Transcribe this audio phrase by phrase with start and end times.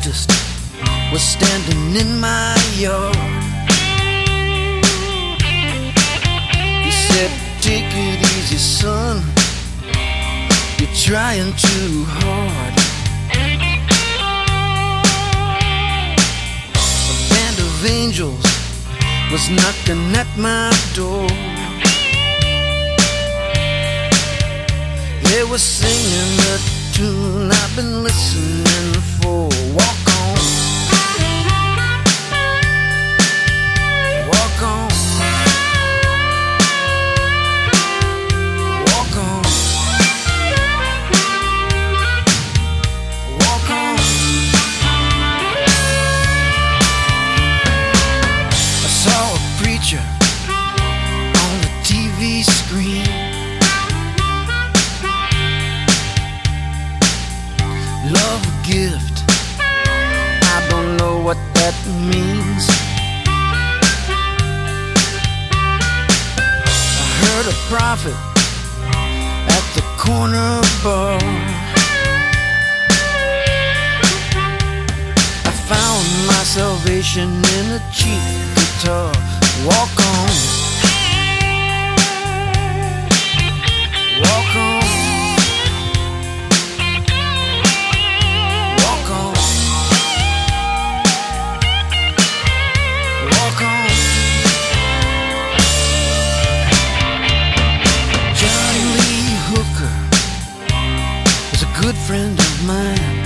[0.00, 0.30] Baptist
[1.12, 3.14] was standing in my yard.
[6.82, 7.30] He said,
[7.60, 9.22] Take it easy, son.
[10.78, 12.74] You're trying too hard.
[17.04, 18.42] A band of angels
[19.30, 21.28] was knocking at my door.
[25.24, 26.56] They were singing the
[26.94, 29.09] tune I've been listening
[49.90, 50.06] preacher
[51.42, 53.06] on the TV screen.
[58.12, 59.24] Love gift.
[59.58, 62.68] I don't know what that means.
[66.96, 68.16] I heard a prophet
[69.48, 71.18] at the corner bar.
[75.44, 78.22] I found my salvation in a cheap
[78.54, 79.39] guitar.
[79.66, 80.30] Walk on.
[84.22, 84.84] Walk on.
[88.78, 89.34] Walk on.
[93.30, 93.88] Walk on.
[98.40, 99.96] John Lee Hooker
[101.52, 103.19] is a good friend of mine.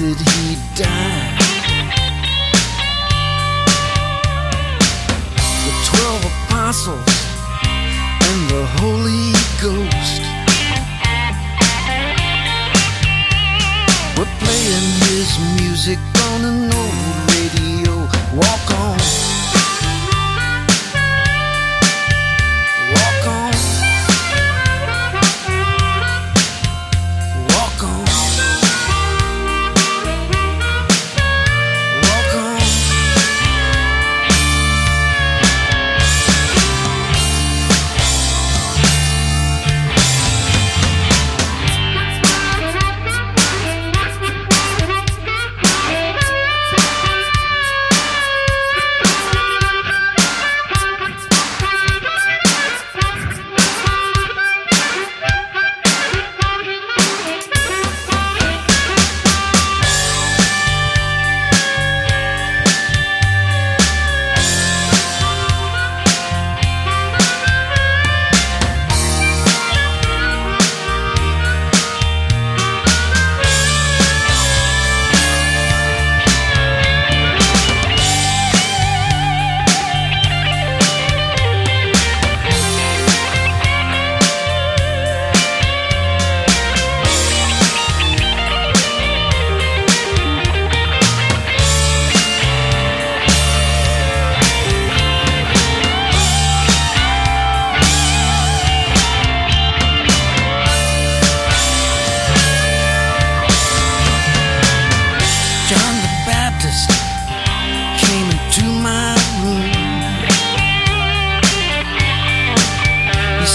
[0.00, 1.36] That he die?
[5.66, 7.16] The twelve apostles
[8.28, 9.28] and the Holy
[9.60, 10.22] Ghost
[14.16, 15.28] were playing his
[15.60, 15.98] music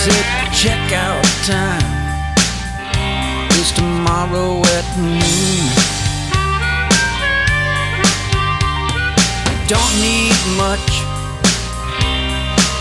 [0.00, 0.24] Said,
[0.54, 2.00] check out time
[3.60, 5.64] is tomorrow at noon.
[9.68, 10.90] Don't need much,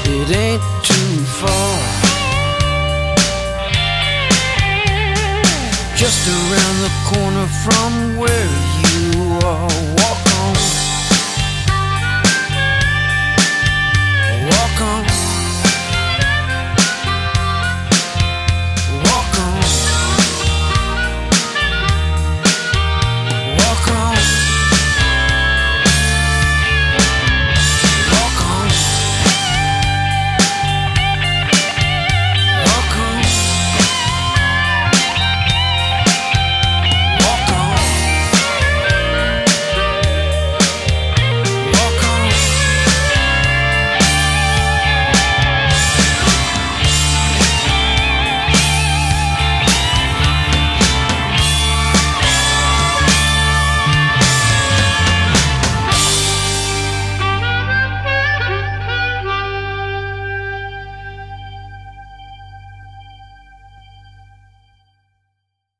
[0.07, 1.79] it ain't too far.
[5.97, 9.69] Just around the corner from where you are.
[9.99, 10.28] Walk